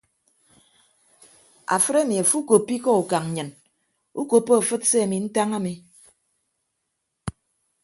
[1.75, 3.49] Afịt emi afo ukoppo ikọ ukañ nnyịn
[4.21, 5.73] ukoppo afịt se ami ntañ ami.